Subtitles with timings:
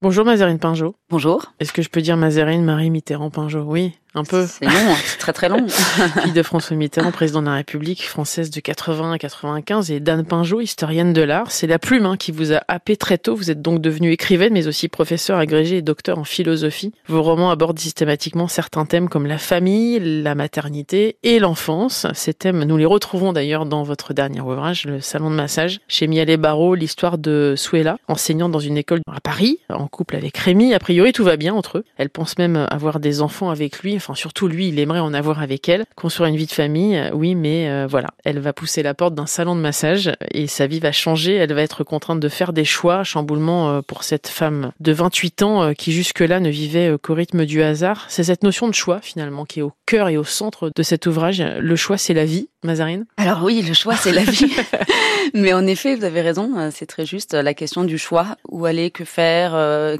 [0.00, 0.94] Bonjour Mazarine Pinjot.
[1.10, 1.52] Bonjour.
[1.58, 3.64] Est-ce que je peux dire Mazarine Marie Mitterrand Pinjot?
[3.64, 4.46] Oui, un peu.
[4.46, 5.66] C'est long, hein, c'est très très long.
[6.22, 10.24] Fille de François Mitterrand, président de la République française de 80 à 95, et d'Anne
[10.24, 11.50] Pinjot, historienne de l'art.
[11.50, 13.36] C'est la plume hein, qui vous a happé très tôt.
[13.36, 16.92] Vous êtes donc devenue écrivaine, mais aussi professeur agrégé et docteur en philosophie.
[17.06, 22.06] Vos romans abordent systématiquement certains thèmes comme la famille, la maternité et l'enfance.
[22.14, 26.06] Ces thèmes, nous les retrouvons d'ailleurs dans votre dernier ouvrage, Le Salon de massage, chez
[26.06, 30.72] Mialet Barrault, l'histoire de Suela, enseignante dans une école à Paris, en couple avec Rémi.
[30.72, 31.84] A priori, tout va bien entre eux.
[31.96, 33.97] Elle pense même avoir des enfants avec lui.
[33.98, 35.84] Enfin, surtout lui, il aimerait en avoir avec elle.
[35.96, 38.08] Construire une vie de famille, oui, mais euh, voilà.
[38.24, 41.34] Elle va pousser la porte d'un salon de massage et sa vie va changer.
[41.34, 43.04] Elle va être contrainte de faire des choix.
[43.04, 47.44] Chamboulement euh, pour cette femme de 28 ans euh, qui jusque-là ne vivait qu'au rythme
[47.44, 48.06] du hasard.
[48.08, 51.06] C'est cette notion de choix, finalement, qui est au cœur et au centre de cet
[51.06, 51.42] ouvrage.
[51.42, 54.52] Le choix, c'est la vie, Mazarine Alors oui, le choix, c'est la vie.
[55.34, 56.70] mais en effet, vous avez raison.
[56.72, 58.36] C'est très juste la question du choix.
[58.48, 59.52] Où aller, que faire,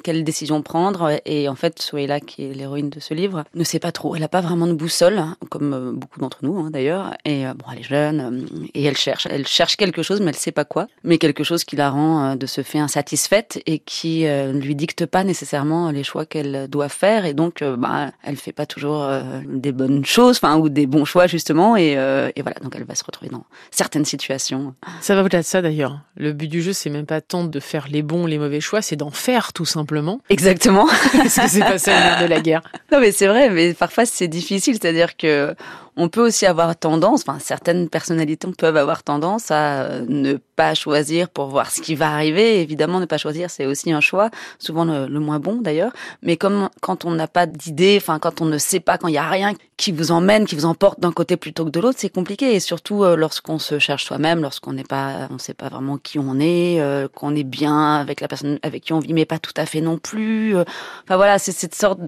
[0.03, 1.21] quelle décision prendre.
[1.25, 4.15] Et en fait, Soéla, qui est l'héroïne de ce livre, ne sait pas trop.
[4.15, 7.15] Elle n'a pas vraiment de boussole, comme euh, beaucoup d'entre nous hein, d'ailleurs.
[7.25, 9.27] Et euh, bon, elle est jeune euh, et elle cherche.
[9.31, 10.87] Elle cherche quelque chose, mais elle sait pas quoi.
[11.05, 15.07] Mais quelque chose qui la rend de ce fait insatisfaite et qui ne lui dicte
[15.07, 17.25] pas nécessairement les choix qu'elle doit faire.
[17.25, 19.09] Et donc, bah, elle fait pas toujours
[19.47, 21.77] des bonnes choses, enfin ou des bons choix justement.
[21.77, 24.75] Et, et, voilà, donc elle va se retrouver dans certaines situations.
[25.01, 26.01] Ça va au-delà de ça d'ailleurs.
[26.17, 28.83] Le but du jeu, c'est même pas tant de faire les bons, les mauvais choix,
[28.83, 30.21] c'est d'en faire tout simplement.
[30.31, 30.87] Exactement.
[31.13, 32.63] Parce que c'est pas ça de la guerre.
[32.93, 35.55] Non mais c'est vrai, mais parfois c'est difficile, c'est-à-dire que
[35.99, 40.75] on peut aussi avoir tendance, enfin certaines personnalités peuvent avoir tendance à euh, ne pas
[40.75, 42.61] choisir pour voir ce qui va arriver.
[42.61, 45.93] Évidemment, ne pas choisir, c'est aussi un choix, souvent le, moins bon d'ailleurs.
[46.23, 49.15] Mais comme quand on n'a pas d'idée, enfin quand on ne sait pas, quand il
[49.15, 51.99] y a rien qui vous emmène, qui vous emporte d'un côté plutôt que de l'autre,
[51.99, 52.55] c'est compliqué.
[52.55, 56.21] Et surtout euh, lorsqu'on se cherche soi-même, lorsqu'on n'est pas, on sait pas vraiment qui
[56.21, 59.39] on est, euh, qu'on est bien avec la personne avec qui on vit, mais pas
[59.41, 60.57] tout à fait non plus.
[60.57, 62.01] Enfin voilà, c'est cette sorte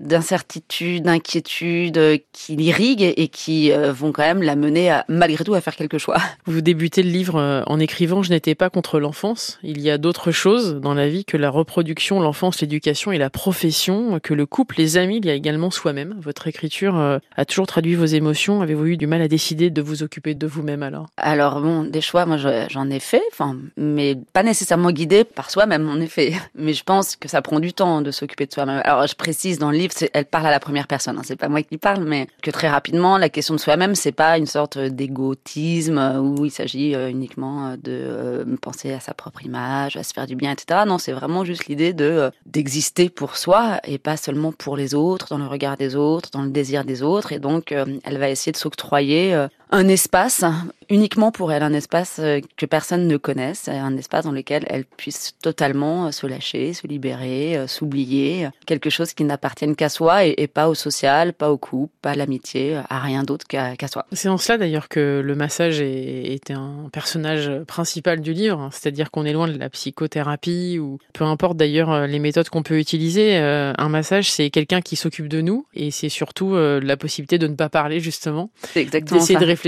[0.00, 5.54] d'incertitude, d'inquiétude qui l'irrigue et qui euh, vont quand même la mener à, malgré tout
[5.54, 6.16] à faire quelque choix.
[6.46, 9.58] Vous débutez le livre euh, en écrivant Je n'étais pas contre l'enfance.
[9.62, 13.30] Il y a d'autres choses dans la vie que la reproduction, l'enfance, l'éducation et la
[13.30, 16.14] profession, que le couple, les amis, il y a également soi-même.
[16.20, 18.62] Votre écriture euh, a toujours traduit vos émotions.
[18.62, 21.08] Avez-vous eu du mal à décider de vous occuper de vous-même alors?
[21.16, 25.88] Alors bon, des choix, moi j'en ai fait, enfin, mais pas nécessairement guidé par soi-même
[25.88, 26.34] en effet.
[26.54, 28.80] Mais je pense que ça prend du temps de s'occuper de soi-même.
[28.84, 31.48] Alors je précise dans le livre, elle parle à la première personne, hein, c'est pas
[31.48, 34.76] moi qui parle, mais que très rapidement la question de soi-même, c'est pas une sorte
[34.76, 40.02] d'égotisme où il s'agit euh, uniquement euh, de euh, penser à sa propre image, à
[40.02, 40.80] se faire du bien, etc.
[40.86, 45.28] Non, c'est vraiment juste l'idée de d'exister pour soi et pas seulement pour les autres,
[45.30, 47.32] dans le regard des autres, dans le désir des autres.
[47.32, 50.44] Et donc, elle va essayer de s'octroyer un espace
[50.88, 54.84] uniquement pour elle, un espace euh, que personne ne connaisse, un espace dans lequel elle
[54.84, 60.26] puisse totalement euh, se lâcher, se libérer, euh, s'oublier, quelque chose qui n'appartienne qu'à soi
[60.26, 64.06] et, pas au social, pas au couple, pas à l'amitié, à rien d'autre qu'à soi.
[64.12, 68.68] C'est en cela d'ailleurs que le massage est, un personnage principal du livre, hein.
[68.70, 72.78] c'est-à-dire qu'on est loin de la psychothérapie ou peu importe d'ailleurs les méthodes qu'on peut
[72.78, 73.36] utiliser.
[73.36, 77.54] Un massage, c'est quelqu'un qui s'occupe de nous et c'est surtout la possibilité de ne
[77.54, 79.63] pas parler justement, d'essayer de réfléchir.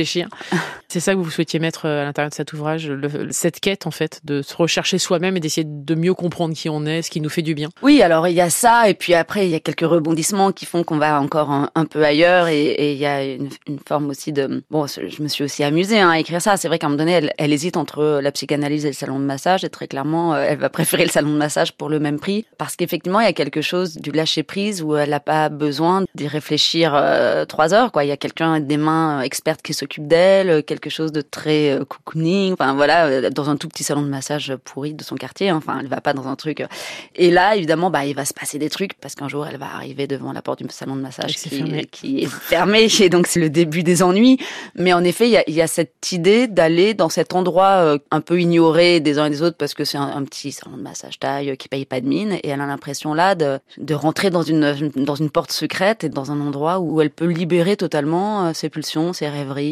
[0.88, 2.90] C'est ça que vous souhaitiez mettre euh, à l'intérieur de cet ouvrage,
[3.30, 6.86] cette quête en fait, de se rechercher soi-même et d'essayer de mieux comprendre qui on
[6.86, 7.68] est, ce qui nous fait du bien.
[7.82, 10.64] Oui, alors il y a ça, et puis après il y a quelques rebondissements qui
[10.64, 13.50] font qu'on va encore un, peu ailleurs, et, il y a une,
[13.86, 14.62] forme aussi de...
[14.70, 16.56] Bon, je me suis aussi amusée hein, à écrire ça.
[16.56, 19.24] C'est vrai qu'à un moment donné, elle, hésite entre la psychanalyse et le salon de
[19.24, 22.18] massage, et très clairement, euh, elle va préférer le salon de massage pour le même
[22.18, 25.48] prix, parce qu'effectivement, il y a quelque chose du lâcher prise où elle n'a pas
[25.48, 27.92] besoin d'y réfléchir euh, trois heures.
[27.92, 31.70] Quoi, il y a quelqu'un des mains expertes qui s'occupe d'elle, quelque chose de très
[31.70, 35.16] euh, cocooning, enfin voilà, euh, dans un tout petit salon de massage pourri de son
[35.16, 35.52] quartier.
[35.52, 36.60] Enfin, elle va pas dans un truc.
[36.60, 36.66] Euh.
[37.14, 39.66] Et là, évidemment, bah, il va se passer des trucs parce qu'un jour, elle va
[39.66, 43.40] arriver devant la porte du salon de massage qui, qui, est fermé, et donc c'est
[43.40, 44.38] le début des ennuis.
[44.74, 48.20] Mais en effet, il y a, y a, cette idée d'aller dans cet endroit un
[48.20, 51.18] peu ignoré des uns et des autres parce que c'est un, petit salon de massage
[51.18, 54.42] taille qui paye pas de mine, et elle a l'impression là de, de rentrer dans
[54.42, 58.68] une dans une porte secrète et dans un endroit où elle peut libérer totalement ses
[58.68, 59.65] pulsions, ses rêveries,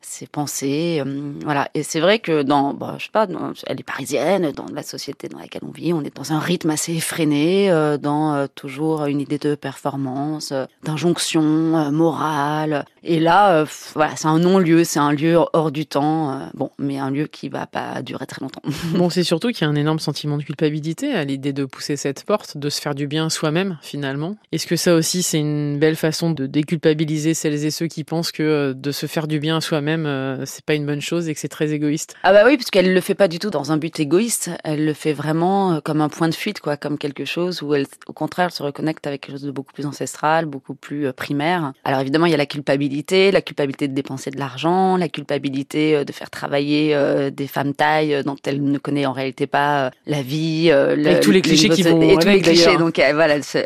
[0.00, 1.68] ses pensées euh, voilà.
[1.74, 3.26] Et c'est vrai que dans, bah, je sais pas,
[3.66, 6.70] elle est parisienne, dans la société dans laquelle on vit, on est dans un rythme
[6.70, 10.52] assez effréné, euh, dans euh, toujours une idée de performance,
[10.82, 11.42] d'injonction
[11.90, 12.84] morale.
[13.04, 13.64] Et là,
[13.94, 17.48] voilà, c'est un non-lieu, c'est un lieu hors du temps, bon, mais un lieu qui
[17.48, 18.62] va pas durer très longtemps.
[18.94, 21.96] bon, c'est surtout qu'il y a un énorme sentiment de culpabilité à l'idée de pousser
[21.96, 24.36] cette porte, de se faire du bien soi-même finalement.
[24.52, 28.30] Est-ce que ça aussi, c'est une belle façon de déculpabiliser celles et ceux qui pensent
[28.30, 31.28] que de se faire faire du bien à soi-même, euh, c'est pas une bonne chose
[31.28, 32.16] et que c'est très égoïste.
[32.24, 34.50] Ah bah oui, parce qu'elle le fait pas du tout dans un but égoïste.
[34.64, 37.74] Elle le fait vraiment euh, comme un point de fuite, quoi, comme quelque chose où
[37.74, 41.06] elle, au contraire, elle se reconnecte avec quelque chose de beaucoup plus ancestral, beaucoup plus
[41.06, 41.72] euh, primaire.
[41.84, 46.04] Alors évidemment, il y a la culpabilité, la culpabilité de dépenser de l'argent, la culpabilité
[46.04, 46.96] de faire travailler
[47.30, 51.42] des femmes tailles dont elle ne connaît en réalité pas la vie, avec tous les
[51.42, 52.76] clichés qui vont et tous les clichés.
[52.76, 53.58] Donc voilà, elle se,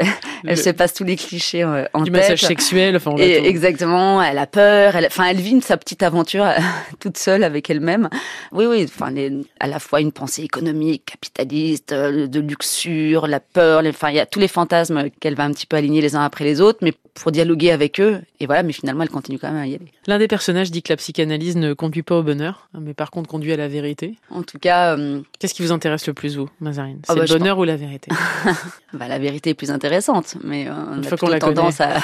[0.47, 2.21] elle se passe tous les clichés en du tête.
[2.21, 3.15] massage sexuel, enfin.
[3.19, 4.23] Et, exactement.
[4.23, 4.97] Elle a peur.
[4.97, 6.47] Elle, enfin, elle vit sa petite aventure
[7.01, 8.09] toute seule avec elle-même.
[8.53, 8.85] Oui, oui.
[8.85, 9.15] Enfin,
[9.61, 13.83] à la fois une pensée économique, capitaliste, euh, de luxure, la peur.
[13.87, 16.23] enfin, il y a tous les fantasmes qu'elle va un petit peu aligner les uns
[16.23, 18.21] après les autres, mais pour dialoguer avec eux.
[18.41, 18.63] Et voilà.
[18.63, 19.93] Mais finalement, elle continue quand même à y aller.
[20.07, 23.29] L'un des personnages dit que la psychanalyse ne conduit pas au bonheur, mais par contre
[23.29, 24.17] conduit à la vérité.
[24.31, 27.25] En tout cas, euh, qu'est-ce qui vous intéresse le plus, vous, Mazarine oh, C'est bah,
[27.29, 28.11] le bonheur ou la vérité?
[28.93, 31.83] Bah, la vérité est plus intéressante, mais euh, on Une a fois plutôt la tendance
[31.83, 31.97] à,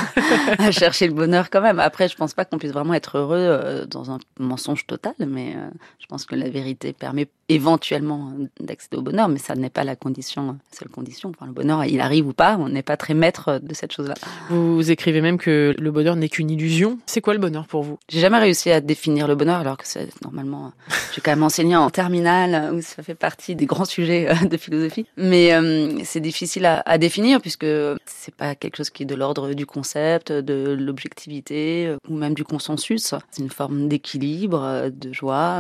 [0.59, 1.79] à chercher le bonheur quand même.
[1.79, 5.55] Après, je pense pas qu'on puisse vraiment être heureux euh, dans un mensonge total, mais
[5.57, 5.69] euh,
[5.99, 9.97] je pense que la vérité permet éventuellement d'accéder au bonheur, mais ça n'est pas la
[9.97, 11.31] condition, la seule condition.
[11.31, 14.15] Enfin, le bonheur, il arrive ou pas, on n'est pas très maître de cette chose-là.
[14.49, 16.99] Vous écrivez même que le bonheur n'est qu'une illusion.
[17.07, 17.99] C'est quoi le bonheur pour vous?
[18.09, 20.73] J'ai jamais réussi à définir le bonheur, alors que c'est normalement,
[21.15, 24.57] j'ai quand même enseigné en terminale où ça fait partie des grands sujets euh, de
[24.57, 27.67] philosophie, mais euh, c'est difficile à, à, définir puisque
[28.07, 32.35] c'est pas quelque chose qui est de l'ordre du concept, de l'objectivité euh, ou même
[32.35, 33.15] du consensus.
[33.31, 35.59] C'est une forme d'équilibre, de joie.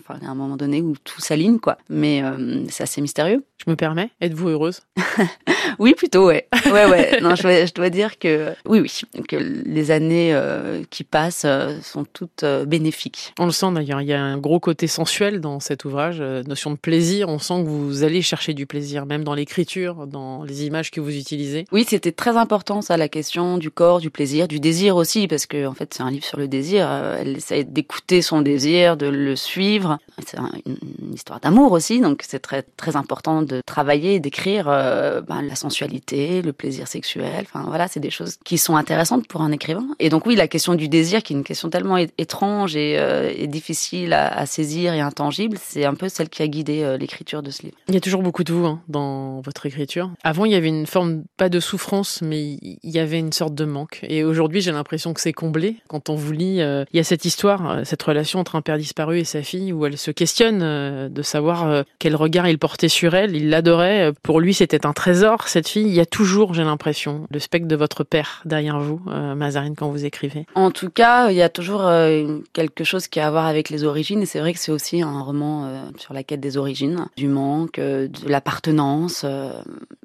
[0.00, 1.78] enfin, à un moment donné où tout s'aligne, quoi.
[1.88, 3.44] Mais euh, c'est assez mystérieux.
[3.64, 4.82] Je me permets, êtes-vous heureuse?
[5.78, 6.46] Oui, plutôt, ouais.
[6.66, 7.20] Ouais, ouais.
[7.20, 11.44] non, je dois, je dois, dire que oui, oui, que les années euh, qui passent
[11.46, 13.32] euh, sont toutes bénéfiques.
[13.38, 14.00] On le sent d'ailleurs.
[14.00, 17.28] Il y a un gros côté sensuel dans cet ouvrage, notion de plaisir.
[17.28, 21.00] On sent que vous allez chercher du plaisir, même dans l'écriture, dans les images que
[21.00, 21.64] vous utilisez.
[21.72, 25.46] Oui, c'était très important ça, la question du corps, du plaisir, du désir aussi, parce
[25.46, 26.90] que en fait, c'est un livre sur le désir.
[27.20, 29.98] Elle essaie d'écouter son désir, de le suivre.
[30.26, 34.66] C'est une, une histoire d'amour aussi, donc c'est très très important de travailler et d'écrire
[34.68, 37.42] euh, ben, la sensualité, le plaisir sexuel.
[37.42, 39.86] Enfin voilà, c'est des choses qui sont intéressantes pour un écrivain.
[39.98, 43.46] Et donc oui, la question du désir, qui est une question tellement étrange et, euh,
[43.46, 47.42] difficile à, à, saisir et intangible, c'est un peu celle qui a guidé euh, l'écriture
[47.42, 47.76] de ce livre.
[47.88, 50.10] Il y a toujours beaucoup de vous hein, dans votre écriture.
[50.22, 53.54] Avant, il y avait une forme pas de souffrance, mais il y avait une sorte
[53.54, 54.00] de manque.
[54.08, 55.76] Et aujourd'hui, j'ai l'impression que c'est comblé.
[55.88, 58.78] Quand on vous lit, euh, il y a cette histoire, cette relation entre un père
[58.78, 63.14] disparu et sa fille, où elle se questionne de savoir quel regard il portait sur
[63.14, 63.34] elle.
[63.34, 64.12] Il l'adorait.
[64.22, 65.86] Pour lui, c'était un trésor, cette fille.
[65.86, 69.74] Il y a toujours, j'ai l'impression, le spectre de votre père derrière vous, euh, Mazarine,
[69.74, 70.44] quand vous écrivez.
[70.54, 73.70] En tout cas, il y a toujours euh, quelque chose qui a à voir avec
[73.70, 74.20] les origines.
[74.20, 77.26] Et c'est vrai que c'est aussi un roman euh, sur la quête des origines, du
[77.26, 79.24] manque, de l'appartenance.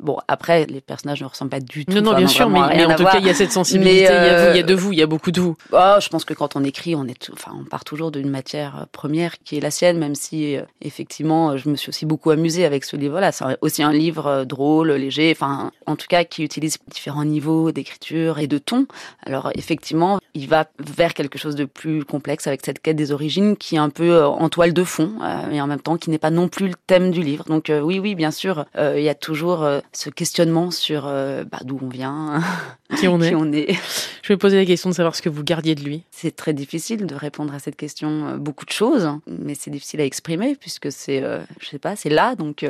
[0.01, 1.91] Bon, après, les personnages ne ressemblent pas du tout.
[1.91, 3.97] Non, non, bien sûr, mais, mais en tout cas, il y a cette sensibilité.
[3.97, 5.57] il, y a il y a de vous, il y a beaucoup de vous.
[5.73, 8.87] Oh, je pense que quand on écrit, on est, enfin, on part toujours d'une matière
[8.93, 12.85] première qui est la sienne, même si effectivement, je me suis aussi beaucoup amusée avec
[12.85, 13.33] ce livre-là.
[13.33, 18.39] C'est aussi un livre drôle, léger, enfin, en tout cas, qui utilise différents niveaux d'écriture
[18.39, 18.85] et de ton.
[19.25, 23.57] Alors, effectivement, il va vers quelque chose de plus complexe avec cette quête des origines
[23.57, 26.09] qui est un peu euh, en toile de fond, euh, et en même temps qui
[26.09, 27.45] n'est pas non plus le thème du livre.
[27.45, 31.89] Donc, oui, oui, bien sûr, il y a toujours ce questionnement sur bah, d'où on
[31.89, 32.41] vient,
[32.97, 33.29] qui on est.
[33.29, 33.73] qui on est.
[34.21, 36.03] Je vais poser la question de savoir ce que vous gardiez de lui.
[36.11, 38.37] C'est très difficile de répondre à cette question.
[38.37, 41.23] Beaucoup de choses, mais c'est difficile à exprimer puisque c'est,
[41.59, 42.65] je sais pas, c'est là, donc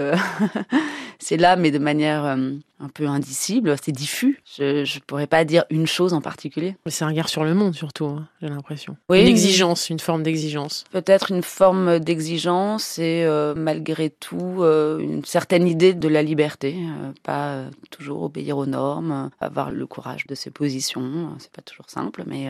[1.20, 4.42] c'est là, mais de manière euh, un peu indicible, c'est diffus.
[4.58, 6.75] Je ne pourrais pas dire une chose en particulier.
[6.88, 8.98] C'est un regard sur le monde surtout, hein, j'ai l'impression.
[9.10, 10.84] Oui, une exigence, une forme d'exigence.
[10.91, 16.75] Peut-être une forme d'exigence et euh, malgré tout euh, une certaine idée de la liberté.
[17.24, 21.30] pas toujours obéir aux normes, avoir le courage de ses positions.
[21.39, 22.50] C'est pas toujours simple, mais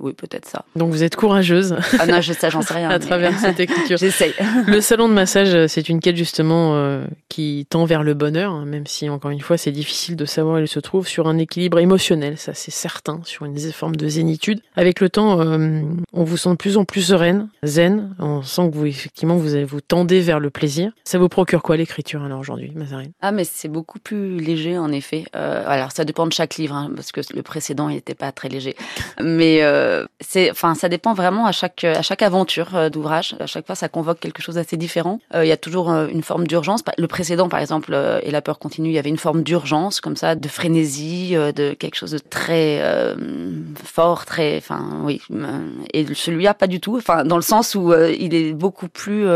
[0.00, 0.64] oui, peut-être ça.
[0.76, 1.76] Donc vous êtes courageuse.
[1.98, 2.90] Ah non, je, ça, j'en sais rien.
[2.94, 3.96] à travers cette écriture.
[4.04, 4.34] J'essaye.
[4.66, 8.86] le salon de massage, c'est une quête justement qui tend vers le bonheur, hein, même
[8.86, 11.78] si encore une fois c'est difficile de savoir où il se trouve, sur un équilibre
[11.78, 14.60] émotionnel, ça c'est certain, sur une forme de zénitude.
[14.76, 18.70] Avec le temps, euh, on vous sent de plus en plus sereine, zen, on sent
[18.70, 20.92] que vous effectivement vous, vous tendez vers le plaisir.
[21.04, 23.12] Ça vous procure quoi l'écriture alors aujourd'hui, Mazarine?
[23.20, 25.24] Ah mais c'est beaucoup plus léger en effet.
[25.36, 28.48] Euh, alors ça dépend de chaque livre, hein, parce que le précédent n'était pas très
[28.48, 28.76] léger,
[29.20, 33.36] mais euh, ça dépend vraiment à chaque à chaque aventure d'ouvrage.
[33.40, 35.20] À chaque fois ça convoque quelque chose d'assez différent.
[35.34, 36.82] Il y a toujours une forme d'urgence.
[36.98, 40.16] Le précédent par exemple et la peur continue, il y avait une forme d'urgence comme
[40.16, 43.14] ça, de frénésie, euh, de quelque chose de très euh,
[43.82, 45.20] fort, très, enfin oui.
[45.92, 46.96] Et celui-là pas du tout.
[46.96, 49.26] Enfin dans le sens où euh, il est beaucoup plus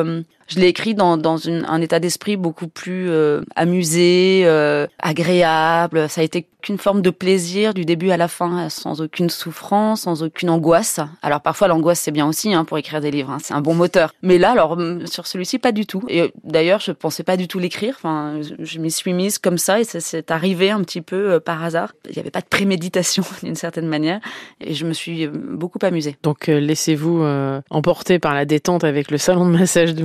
[0.48, 6.08] Je l'ai écrit dans, dans une, un état d'esprit beaucoup plus euh, amusé, euh, agréable.
[6.08, 10.02] Ça a été qu'une forme de plaisir du début à la fin, sans aucune souffrance,
[10.02, 11.00] sans aucune angoisse.
[11.22, 13.38] Alors parfois l'angoisse c'est bien aussi hein, pour écrire des livres, hein.
[13.40, 14.12] c'est un bon moteur.
[14.22, 14.76] Mais là, alors
[15.06, 16.02] sur celui-ci pas du tout.
[16.08, 17.94] Et d'ailleurs je pensais pas du tout l'écrire.
[17.96, 21.62] Enfin, je m'y suis mise comme ça et c'est arrivé un petit peu euh, par
[21.62, 21.92] hasard.
[22.06, 24.20] Il n'y avait pas de préméditation d'une certaine manière
[24.60, 26.16] et je me suis euh, beaucoup amusée.
[26.22, 27.24] Donc euh, laissez-vous
[27.70, 30.02] emporter par la détente avec le salon de massage de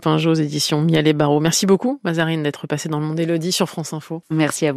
[0.00, 1.40] Pinjot aux éditions Barreau.
[1.40, 4.22] Merci beaucoup Mazarine d'être passée dans le monde Élodie sur France Info.
[4.30, 4.74] Merci à vous.